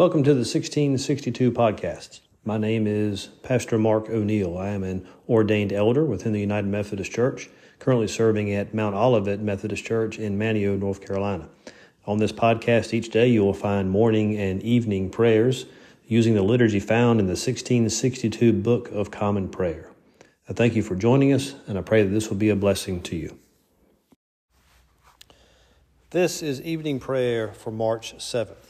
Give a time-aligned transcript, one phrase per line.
[0.00, 2.20] Welcome to the 1662 podcast.
[2.42, 4.56] My name is Pastor Mark O'Neill.
[4.56, 9.40] I am an ordained elder within the United Methodist Church, currently serving at Mount Olivet
[9.40, 11.50] Methodist Church in Manteo, North Carolina.
[12.06, 15.66] On this podcast, each day you will find morning and evening prayers
[16.06, 19.90] using the liturgy found in the 1662 Book of Common Prayer.
[20.48, 23.02] I thank you for joining us, and I pray that this will be a blessing
[23.02, 23.38] to you.
[26.08, 28.69] This is evening prayer for March 7th.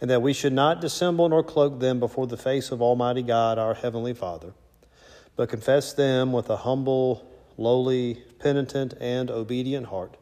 [0.00, 3.58] and that we should not dissemble nor cloak them before the face of Almighty God,
[3.58, 4.54] our Heavenly Father,
[5.36, 10.16] but confess them with a humble, lowly, penitent, and obedient heart,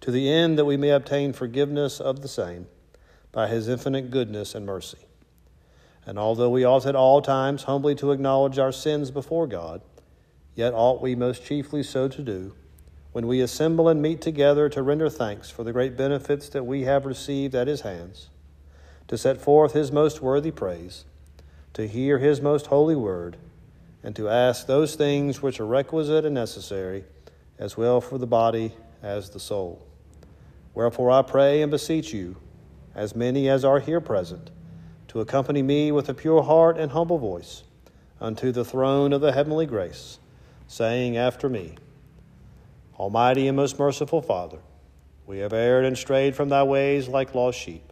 [0.00, 2.66] to the end that we may obtain forgiveness of the same
[3.32, 4.98] by His infinite goodness and mercy.
[6.06, 9.82] And although we ought at all times humbly to acknowledge our sins before God,
[10.54, 12.54] yet ought we most chiefly so to do
[13.12, 16.82] when we assemble and meet together to render thanks for the great benefits that we
[16.82, 18.30] have received at his hands,
[19.08, 21.04] to set forth his most worthy praise,
[21.74, 23.36] to hear his most holy word,
[24.02, 27.04] and to ask those things which are requisite and necessary,
[27.58, 28.72] as well for the body
[29.02, 29.86] as the soul.
[30.74, 32.36] Wherefore I pray and beseech you,
[32.94, 34.50] as many as are here present,
[35.08, 37.62] to accompany me with a pure heart and humble voice
[38.20, 40.18] unto the throne of the heavenly grace,
[40.66, 41.76] saying after me,
[42.98, 44.58] Almighty and most merciful Father,
[45.26, 47.91] we have erred and strayed from thy ways like lost sheep.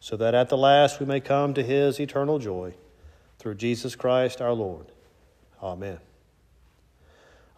[0.00, 2.74] so that at the last we may come to his eternal joy
[3.38, 4.86] through Jesus Christ our Lord.
[5.62, 5.98] Amen.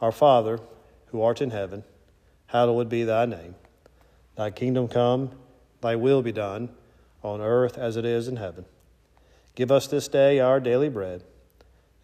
[0.00, 0.58] Our Father,
[1.06, 1.84] who art in heaven,
[2.46, 3.54] hallowed be thy name.
[4.36, 5.30] Thy kingdom come,
[5.80, 6.70] thy will be done,
[7.22, 8.64] on earth as it is in heaven.
[9.54, 11.22] Give us this day our daily bread,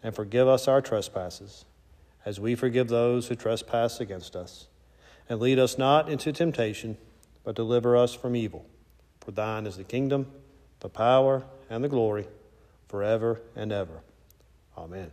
[0.01, 1.65] and forgive us our trespasses,
[2.25, 4.67] as we forgive those who trespass against us.
[5.27, 6.97] And lead us not into temptation,
[7.43, 8.65] but deliver us from evil.
[9.29, 10.25] For thine is the kingdom,
[10.79, 12.27] the power, and the glory,
[12.87, 14.01] forever and ever.
[14.75, 15.11] Amen.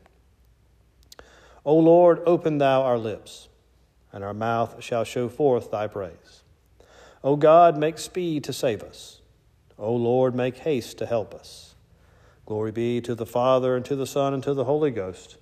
[1.66, 3.48] O Lord, open thou our lips,
[4.14, 6.42] and our mouth shall show forth thy praise.
[7.22, 9.20] O God, make speed to save us.
[9.78, 11.74] O Lord, make haste to help us.
[12.46, 15.36] Glory be to the Father, and to the Son, and to the Holy Ghost,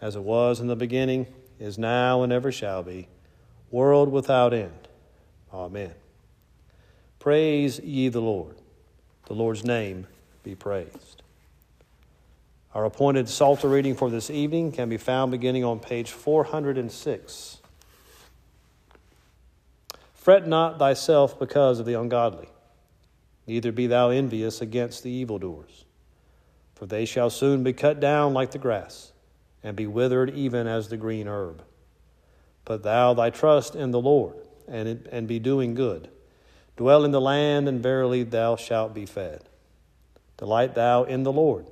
[0.00, 1.26] as it was in the beginning,
[1.60, 3.06] is now, and ever shall be,
[3.70, 4.88] world without end.
[5.52, 5.92] Amen.
[7.24, 8.54] Praise ye the Lord.
[9.28, 10.06] The Lord's name
[10.42, 11.22] be praised.
[12.74, 17.62] Our appointed Psalter reading for this evening can be found beginning on page 406.
[20.12, 22.50] Fret not thyself because of the ungodly,
[23.46, 25.86] neither be thou envious against the evildoers,
[26.74, 29.12] for they shall soon be cut down like the grass,
[29.62, 31.62] and be withered even as the green herb.
[32.66, 34.36] Put thou thy trust in the Lord,
[34.68, 36.10] and, and be doing good
[36.76, 39.44] Dwell in the land, and verily thou shalt be fed.
[40.36, 41.66] Delight thou in the Lord,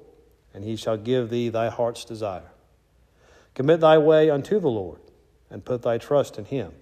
[0.55, 2.53] and he shall give thee thy heart's desire.
[3.55, 5.01] Commit thy way unto the Lord,
[5.51, 6.73] and put thy trust in him,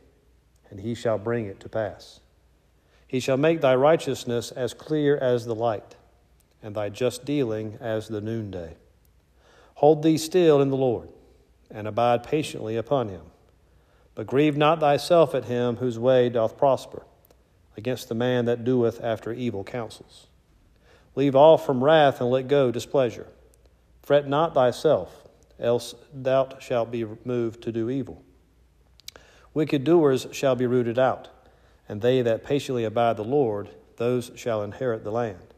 [0.71, 2.21] and he shall bring it to pass.
[3.07, 5.97] He shall make thy righteousness as clear as the light,
[6.63, 8.77] and thy just dealing as the noonday.
[9.75, 11.09] Hold thee still in the Lord,
[11.71, 13.23] and abide patiently upon him.
[14.15, 17.05] But grieve not thyself at him whose way doth prosper,
[17.77, 20.27] against the man that doeth after evil counsels.
[21.15, 23.27] Leave off from wrath and let go displeasure.
[24.03, 25.29] Fret not thyself,
[25.59, 28.23] else thou shalt be moved to do evil.
[29.53, 31.29] Wicked doers shall be rooted out,
[31.89, 35.55] and they that patiently abide the Lord, those shall inherit the land.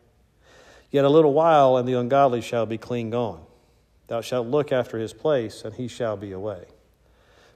[0.91, 3.45] Yet a little while, and the ungodly shall be clean gone.
[4.09, 6.65] Thou shalt look after his place, and he shall be away.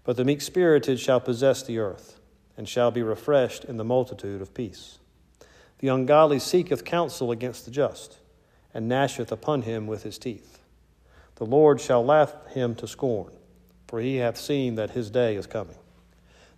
[0.04, 2.15] But the meek spirited shall possess the earth,
[2.56, 4.98] and shall be refreshed in the multitude of peace.
[5.78, 8.18] The ungodly seeketh counsel against the just,
[8.72, 10.60] and gnasheth upon him with his teeth.
[11.36, 13.32] The Lord shall laugh him to scorn,
[13.86, 15.76] for he hath seen that his day is coming.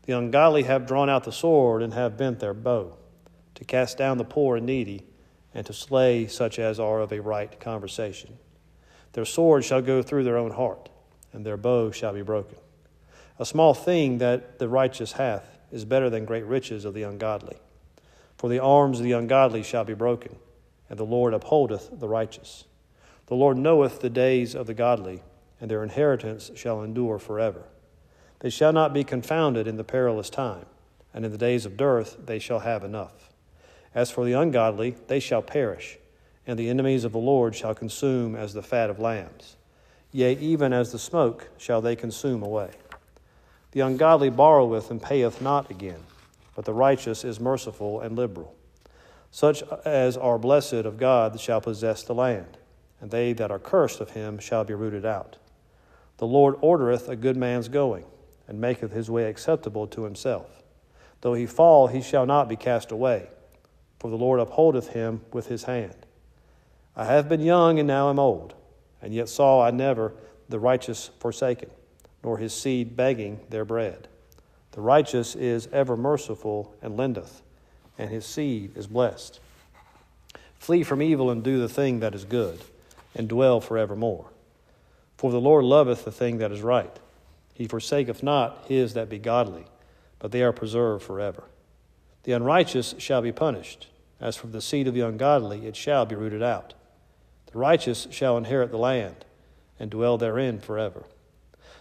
[0.03, 2.97] The ungodly have drawn out the sword and have bent their bow,
[3.57, 5.05] to cast down the poor and needy,
[5.53, 8.39] and to slay such as are of a right conversation.
[9.13, 10.89] Their sword shall go through their own heart,
[11.33, 12.57] and their bow shall be broken.
[13.41, 17.59] A small thing that the righteous hath is better than great riches of the ungodly.
[18.37, 20.37] For the arms of the ungodly shall be broken,
[20.89, 22.65] and the Lord upholdeth the righteous.
[23.27, 25.23] The Lord knoweth the days of the godly,
[25.61, 27.65] and their inheritance shall endure forever.
[28.41, 30.67] They shall not be confounded in the perilous time,
[31.13, 33.31] and in the days of dearth they shall have enough.
[33.95, 35.99] As for the ungodly, they shall perish,
[36.47, 39.57] and the enemies of the Lord shall consume as the fat of lambs.
[40.13, 42.71] Yea, even as the smoke shall they consume away.
[43.73, 46.01] The ungodly borroweth and payeth not again,
[46.57, 48.55] but the righteous is merciful and liberal.
[49.31, 52.57] Such as are blessed of God shall possess the land,
[53.01, 55.37] and they that are cursed of him shall be rooted out.
[56.17, 58.05] The Lord ordereth a good man's going
[58.49, 60.63] and maketh his way acceptable to himself.
[61.21, 63.29] Though he fall, he shall not be cast away,
[63.99, 66.07] for the Lord upholdeth him with his hand.
[66.97, 68.55] I have been young and now am old,
[69.03, 70.15] and yet saw I never
[70.49, 71.71] the righteous forsaken,
[72.23, 74.09] nor his seed begging their bread.
[74.73, 77.43] The righteous is ever merciful and lendeth,
[77.97, 79.41] and his seed is blessed.
[80.59, 82.61] Flee from evil and do the thing that is good,
[83.15, 84.27] and dwell forevermore.
[85.17, 86.97] For the Lord loveth the thing that is right
[87.59, 89.67] he forsaketh not his that be godly,
[90.21, 91.43] but they are preserved forever.
[92.23, 93.89] The unrighteous shall be punished.
[94.21, 96.75] As for the seed of the ungodly, it shall be rooted out.
[97.51, 99.25] The righteous shall inherit the land,
[99.81, 101.05] and dwell therein forever.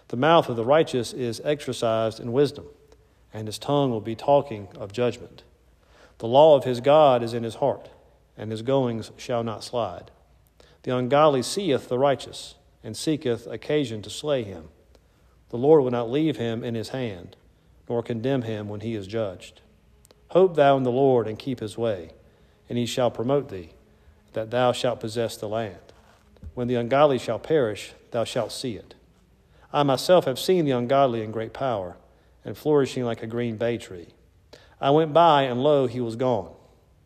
[0.09, 2.65] The mouth of the righteous is exercised in wisdom,
[3.33, 5.43] and his tongue will be talking of judgment.
[6.19, 7.89] The law of his God is in his heart,
[8.37, 10.11] and his goings shall not slide.
[10.83, 14.69] The ungodly seeth the righteous, and seeketh occasion to slay him.
[15.49, 17.35] The Lord will not leave him in his hand,
[17.89, 19.61] nor condemn him when he is judged.
[20.29, 22.11] Hope thou in the Lord and keep his way,
[22.69, 23.71] and he shall promote thee,
[24.33, 25.93] that thou shalt possess the land.
[26.53, 28.93] When the ungodly shall perish, thou shalt see it.
[29.77, 31.97] I myself have seen the ungodly in great power,
[32.43, 34.07] and flourishing like a green bay tree.
[34.81, 36.51] I went by, and lo, he was gone.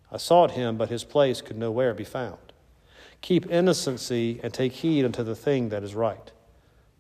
[0.10, 2.38] I sought him, but his place could nowhere be found.
[3.20, 6.32] Keep innocency, and take heed unto the thing that is right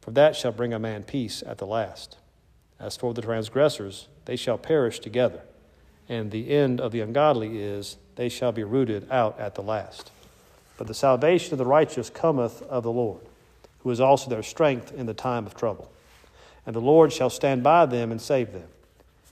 [0.01, 2.17] for that shall bring a man peace at the last.
[2.77, 5.43] As for the transgressors, they shall perish together,
[6.09, 10.11] and the end of the ungodly is they shall be rooted out at the last.
[10.77, 13.21] But the salvation of the righteous cometh of the Lord,
[13.83, 15.91] who is also their strength in the time of trouble.
[16.65, 18.67] And the Lord shall stand by them and save them.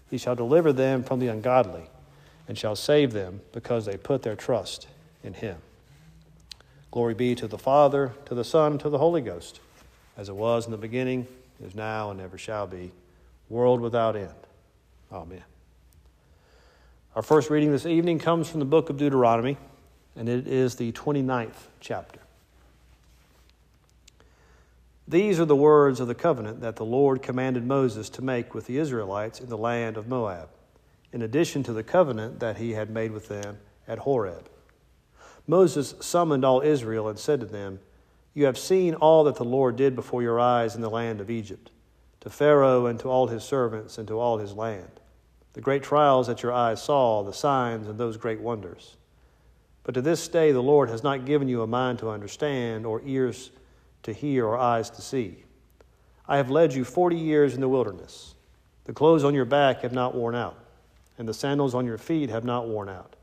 [0.10, 1.84] He shall deliver them from the ungodly,
[2.48, 4.88] and shall save them because they put their trust
[5.24, 5.58] in him.
[6.92, 9.60] Glory be to the Father, to the Son, to the Holy Ghost
[10.20, 11.26] as it was in the beginning,
[11.64, 12.92] is now, and ever shall be,
[13.48, 14.34] world without end.
[15.14, 15.44] Amen.
[17.16, 19.56] Our first reading this evening comes from the book of Deuteronomy,
[20.18, 22.20] and it is the 29th chapter.
[25.10, 28.68] These are the words of the covenant that the Lord commanded Moses to make with
[28.68, 30.50] the Israelites in the land of Moab,
[31.12, 34.48] in addition to the covenant that he had made with them at Horeb.
[35.48, 37.80] Moses summoned all Israel and said to them,
[38.36, 41.32] you have seen all that the Lord did before your eyes in the land of
[41.32, 41.72] Egypt,
[42.20, 44.92] to Pharaoh and to all his servants and to all his land.
[45.54, 48.96] The great trials that your eyes saw, the signs and those great wonders.
[49.82, 53.02] But to this day the Lord has not given you a mind to understand, or
[53.04, 53.50] ears
[54.04, 55.44] to hear, or eyes to see.
[56.28, 58.36] I have led you forty years in the wilderness.
[58.86, 60.58] The clothes on your back have not worn out,
[61.18, 63.16] and the sandals on your feet have not worn out.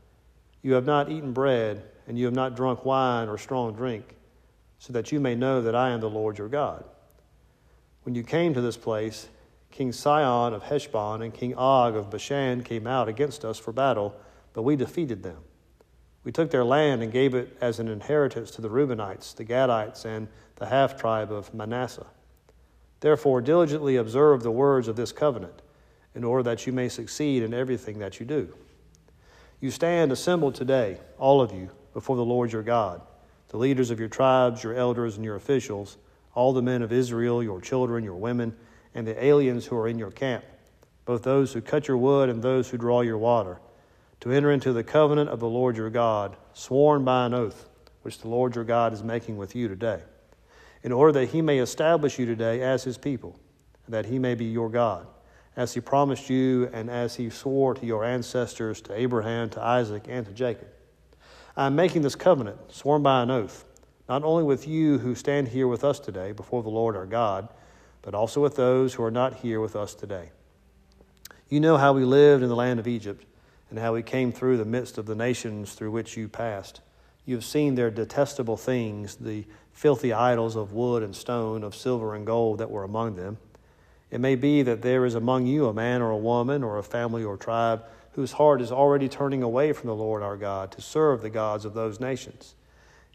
[0.61, 4.15] You have not eaten bread, and you have not drunk wine or strong drink
[4.79, 6.83] so that you may know that I am the Lord your God.
[8.03, 9.27] When you came to this place,
[9.71, 14.15] King Sihon of Heshbon and King Og of Bashan came out against us for battle,
[14.53, 15.37] but we defeated them.
[16.27, 20.03] We took their land and gave it as an inheritance to the Reubenites, the Gadites,
[20.03, 22.05] and the half tribe of Manasseh.
[22.99, 25.61] Therefore, diligently observe the words of this covenant,
[26.13, 28.53] in order that you may succeed in everything that you do.
[29.61, 33.01] You stand assembled today, all of you, before the Lord your God,
[33.47, 35.95] the leaders of your tribes, your elders, and your officials,
[36.35, 38.53] all the men of Israel, your children, your women,
[38.93, 40.43] and the aliens who are in your camp,
[41.05, 43.61] both those who cut your wood and those who draw your water,
[44.21, 47.69] to enter into the covenant of the Lord your God, sworn by an oath,
[48.01, 50.01] which the Lord your God is making with you today,
[50.83, 53.39] in order that he may establish you today as his people,
[53.85, 55.07] and that he may be your God
[55.57, 60.05] as he promised you and as he swore to your ancestors, to Abraham, to Isaac,
[60.07, 60.67] and to Jacob.
[61.57, 63.65] I am making this covenant, sworn by an oath,
[64.07, 67.49] not only with you who stand here with us today before the Lord our God,
[68.03, 70.29] but also with those who are not here with us today.
[71.49, 73.25] You know how we lived in the land of Egypt,
[73.69, 76.81] and how he came through the midst of the nations through which you passed.
[77.25, 82.15] You have seen their detestable things, the filthy idols of wood and stone, of silver
[82.15, 83.37] and gold that were among them
[84.09, 86.83] it may be that there is among you a man or a woman or a
[86.83, 87.83] family or tribe
[88.13, 91.65] whose heart is already turning away from the Lord our God to serve the gods
[91.65, 92.55] of those nations.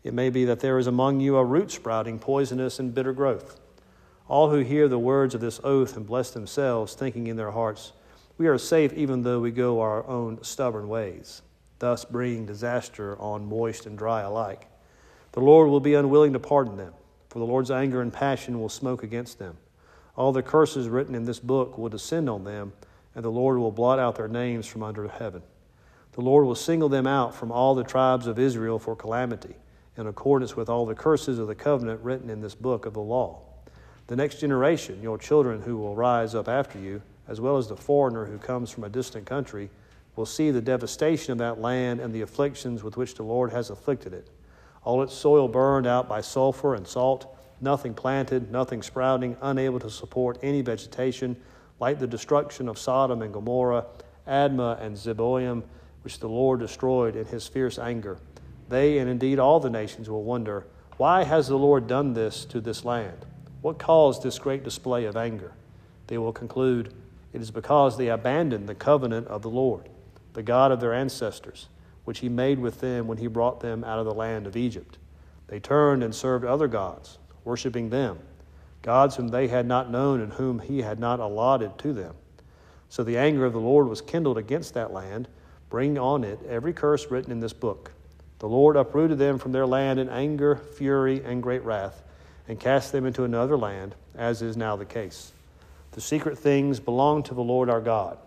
[0.04, 3.58] It may be that there is among you a root sprouting poisonous and bitter growth.
[4.28, 7.92] All who hear the words of this oath and bless themselves, thinking in their hearts,
[8.42, 11.42] We are safe even though we go our own stubborn ways,
[11.78, 14.66] thus bringing disaster on moist and dry alike.
[15.30, 16.92] The Lord will be unwilling to pardon them,
[17.28, 19.58] for the Lord's anger and passion will smoke against them.
[20.16, 22.72] All the curses written in this book will descend on them,
[23.14, 25.42] and the Lord will blot out their names from under heaven.
[26.14, 29.54] The Lord will single them out from all the tribes of Israel for calamity,
[29.96, 33.00] in accordance with all the curses of the covenant written in this book of the
[33.00, 33.38] law.
[34.08, 37.76] The next generation, your children who will rise up after you, as well as the
[37.76, 39.70] foreigner who comes from a distant country,
[40.16, 43.70] will see the devastation of that land and the afflictions with which the Lord has
[43.70, 44.28] afflicted it.
[44.84, 49.88] All its soil burned out by sulfur and salt nothing planted, nothing sprouting, unable to
[49.88, 51.36] support any vegetation,
[51.80, 53.86] like the destruction of Sodom and Gomorrah,
[54.26, 55.62] Admah and Zeboim,
[56.02, 58.18] which the Lord destroyed in his fierce anger.
[58.68, 62.60] They and indeed all the nations will wonder, why has the Lord done this to
[62.60, 63.24] this land?
[63.62, 65.52] What caused this great display of anger?
[66.08, 66.92] They will conclude,
[67.32, 69.88] it is because they abandoned the covenant of the Lord,
[70.34, 71.68] the God of their ancestors,
[72.04, 74.98] which he made with them when he brought them out of the land of Egypt.
[75.46, 78.18] They turned and served other gods worshiping them,
[78.82, 82.14] gods whom they had not known and whom he had not allotted to them.
[82.88, 85.28] So the anger of the Lord was kindled against that land,
[85.70, 87.92] bringing on it every curse written in this book.
[88.38, 92.02] The Lord uprooted them from their land in anger, fury, and great wrath,
[92.48, 95.32] and cast them into another land, as is now the case.
[95.92, 98.18] The secret things belong to the Lord our God,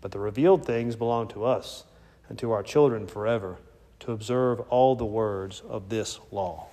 [0.00, 1.84] but the revealed things belong to us
[2.28, 3.58] and to our children forever,
[4.00, 6.68] to observe all the words of this law.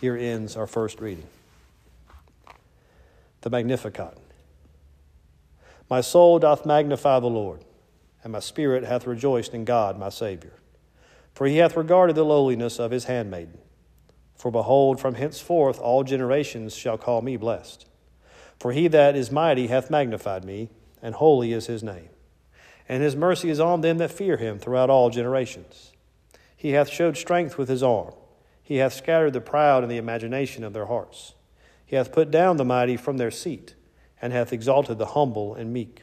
[0.00, 1.26] Here ends our first reading.
[3.42, 4.16] The Magnificat.
[5.90, 7.64] My soul doth magnify the Lord,
[8.22, 10.54] and my spirit hath rejoiced in God my Saviour.
[11.34, 13.58] For he hath regarded the lowliness of his handmaiden.
[14.34, 17.86] For behold, from henceforth all generations shall call me blessed.
[18.58, 22.08] For he that is mighty hath magnified me, and holy is his name.
[22.88, 25.92] And his mercy is on them that fear him throughout all generations.
[26.56, 28.14] He hath showed strength with his arm.
[28.62, 31.34] He hath scattered the proud in the imagination of their hearts.
[31.86, 33.74] He hath put down the mighty from their seat,
[34.20, 36.02] and hath exalted the humble and meek.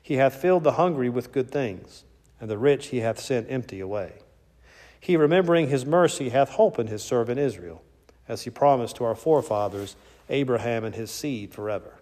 [0.00, 2.04] He hath filled the hungry with good things,
[2.40, 4.12] and the rich he hath sent empty away.
[5.00, 7.82] He, remembering his mercy, hath holpen his servant Israel,
[8.26, 9.96] as he promised to our forefathers,
[10.30, 11.94] Abraham and his seed forever.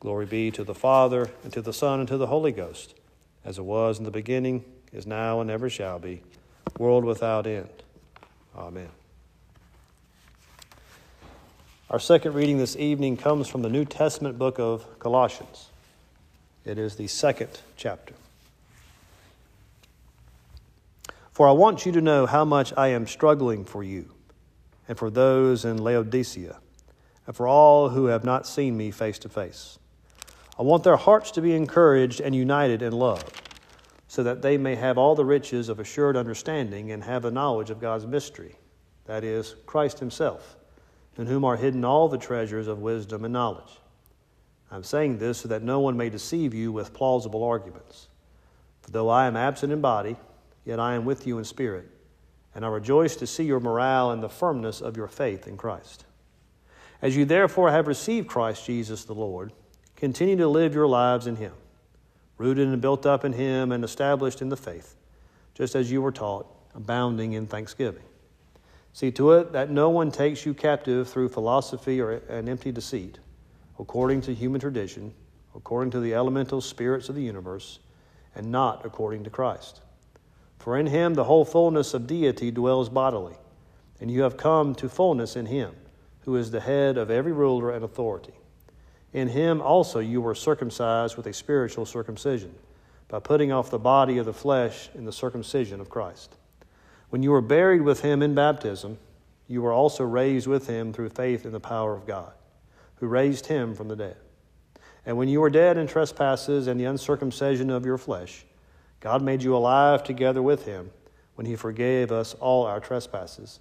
[0.00, 2.94] Glory be to the Father, and to the Son, and to the Holy Ghost,
[3.44, 6.22] as it was in the beginning, is now, and ever shall be,
[6.78, 7.70] world without end.
[8.56, 8.88] Amen.
[11.90, 15.70] Our second reading this evening comes from the New Testament book of Colossians.
[16.64, 18.14] It is the second chapter.
[21.32, 24.10] For I want you to know how much I am struggling for you,
[24.88, 26.58] and for those in Laodicea,
[27.26, 29.78] and for all who have not seen me face to face.
[30.58, 33.24] I want their hearts to be encouraged and united in love,
[34.08, 37.70] so that they may have all the riches of assured understanding and have a knowledge
[37.70, 38.56] of God's mystery,
[39.06, 40.56] that is, Christ Himself
[41.16, 43.80] in whom are hidden all the treasures of wisdom and knowledge.
[44.70, 48.08] I'm saying this so that no one may deceive you with plausible arguments.
[48.82, 50.16] For though I am absent in body,
[50.64, 51.88] yet I am with you in spirit,
[52.54, 56.04] and I rejoice to see your morale and the firmness of your faith in Christ.
[57.02, 59.52] As you therefore have received Christ Jesus the Lord,
[59.96, 61.52] continue to live your lives in Him,
[62.38, 64.94] rooted and built up in Him and established in the faith,
[65.54, 68.02] just as you were taught, abounding in thanksgiving.
[68.92, 73.18] See to it that no one takes you captive through philosophy or an empty deceit,
[73.78, 75.12] according to human tradition,
[75.54, 77.80] according to the elemental spirits of the universe,
[78.34, 79.80] and not according to Christ.
[80.58, 83.34] For in him the whole fullness of deity dwells bodily,
[84.00, 85.74] and you have come to fullness in him,
[86.24, 88.34] who is the head of every ruler and authority.
[89.12, 92.54] In him also you were circumcised with a spiritual circumcision,
[93.08, 96.36] by putting off the body of the flesh in the circumcision of Christ
[97.14, 98.98] when you were buried with him in baptism,
[99.46, 102.32] you were also raised with him through faith in the power of God,
[102.96, 104.16] who raised him from the dead.
[105.06, 108.44] And when you were dead in trespasses and the uncircumcision of your flesh,
[108.98, 110.90] God made you alive together with him
[111.36, 113.60] when he forgave us all our trespasses,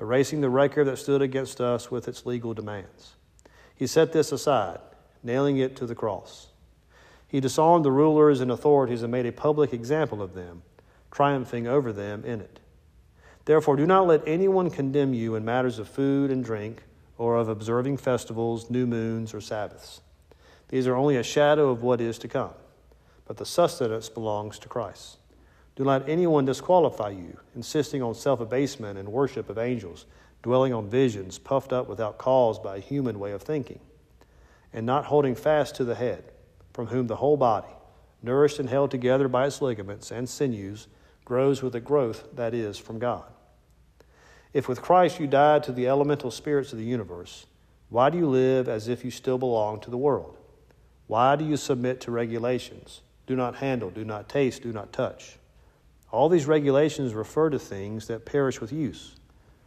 [0.00, 3.14] erasing the record that stood against us with its legal demands.
[3.74, 4.80] He set this aside,
[5.22, 6.48] nailing it to the cross.
[7.28, 10.62] He disarmed the rulers and authorities and made a public example of them,
[11.10, 12.60] triumphing over them in it.
[13.44, 16.82] Therefore, do not let anyone condemn you in matters of food and drink,
[17.18, 20.00] or of observing festivals, new moons, or Sabbaths.
[20.68, 22.54] These are only a shadow of what is to come,
[23.26, 25.18] but the sustenance belongs to Christ.
[25.76, 30.06] Do not anyone disqualify you, insisting on self abasement and worship of angels,
[30.42, 33.80] dwelling on visions, puffed up without cause by a human way of thinking,
[34.72, 36.24] and not holding fast to the head,
[36.72, 37.74] from whom the whole body,
[38.22, 40.86] nourished and held together by its ligaments and sinews,
[41.24, 43.24] grows with a growth that is from God.
[44.52, 47.46] If with Christ you died to the elemental spirits of the universe,
[47.88, 50.36] why do you live as if you still belong to the world?
[51.08, 53.02] Why do you submit to regulations?
[53.26, 55.38] Do not handle, do not taste, do not touch.
[56.14, 59.16] All these regulations refer to things that perish with use.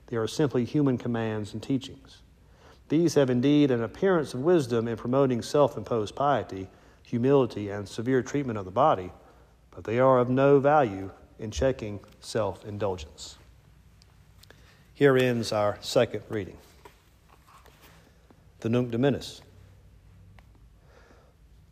[0.06, 2.22] They are simply human commands and teachings.
[2.88, 6.70] These have indeed an appearance of wisdom in promoting self imposed piety,
[7.04, 9.12] humility, and severe treatment of the body,
[9.72, 13.38] but they are of no value in checking self indulgence.
[14.94, 16.58] Here ends our second reading.
[18.62, 19.42] The Nunc Dimittis.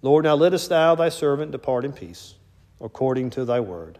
[0.01, 2.33] Lord, now lettest thou thy servant depart in peace,
[2.81, 3.99] according to thy word.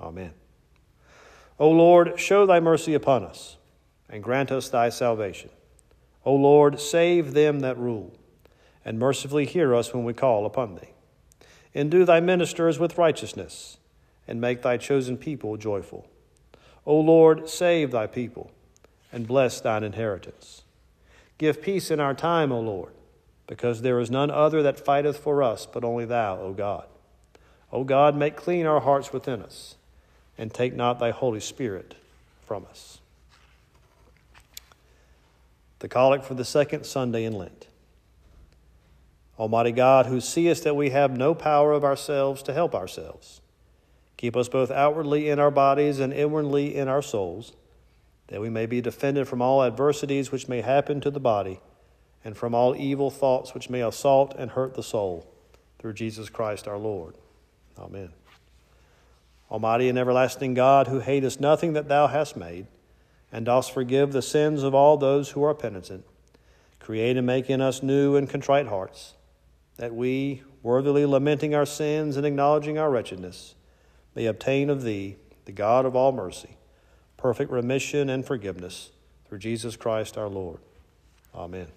[0.00, 0.32] Amen.
[1.58, 3.56] O Lord, show thy mercy upon us,
[4.08, 5.50] and grant us thy salvation.
[6.24, 8.12] O Lord, save them that rule,
[8.84, 10.90] and mercifully hear us when we call upon thee.
[11.74, 13.78] Endue thy ministers with righteousness,
[14.26, 16.06] and make thy chosen people joyful.
[16.86, 18.50] O Lord, save thy people
[19.12, 20.62] and bless thine inheritance.
[21.38, 22.92] Give peace in our time, O Lord,
[23.46, 26.86] because there is none other that fighteth for us but only thou, O God.
[27.72, 29.76] O God, make clean our hearts within us,
[30.40, 31.94] and take not thy Holy Spirit
[32.46, 32.98] from us.
[35.80, 37.68] The collect for the second Sunday in Lent.
[39.38, 43.40] Almighty God, who seest that we have no power of ourselves to help ourselves,
[44.16, 47.54] Keep us both outwardly in our bodies and inwardly in our souls,
[48.26, 51.58] that we may be defended from all adversities which may happen to the body,
[52.22, 55.26] and from all evil thoughts which may assault and hurt the soul,
[55.78, 57.14] through Jesus Christ our Lord.
[57.78, 58.10] Amen.
[59.50, 62.66] Almighty and everlasting God, who hatest nothing that thou hast made,
[63.32, 66.04] and dost forgive the sins of all those who are penitent,
[66.80, 69.14] Create and make in us new and contrite hearts,
[69.76, 73.54] that we, worthily lamenting our sins and acknowledging our wretchedness,
[74.16, 76.56] may obtain of Thee, the God of all mercy,
[77.16, 78.90] perfect remission and forgiveness
[79.28, 80.58] through Jesus Christ our Lord.
[81.34, 81.68] Amen.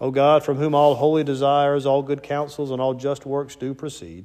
[0.00, 3.74] O God, from whom all holy desires, all good counsels, and all just works do
[3.74, 4.24] proceed,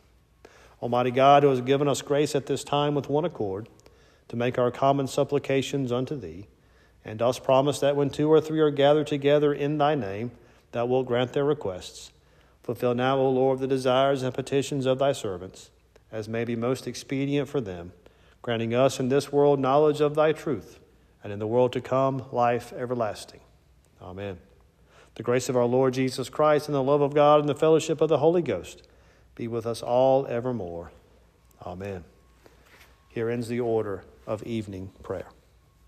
[0.81, 3.69] Almighty God, who has given us grace at this time with one accord
[4.29, 6.47] to make our common supplications unto thee,
[7.05, 10.31] and dost promise that when two or three are gathered together in thy name,
[10.71, 12.11] thou wilt grant their requests.
[12.63, 15.69] Fulfill now, O Lord, the desires and petitions of thy servants,
[16.11, 17.91] as may be most expedient for them,
[18.41, 20.79] granting us in this world knowledge of thy truth,
[21.23, 23.41] and in the world to come life everlasting.
[24.01, 24.39] Amen.
[25.15, 28.01] The grace of our Lord Jesus Christ, and the love of God, and the fellowship
[28.01, 28.87] of the Holy Ghost
[29.35, 30.91] be with us all evermore.
[31.65, 32.03] Amen.
[33.09, 35.27] Here ends the order of evening prayer.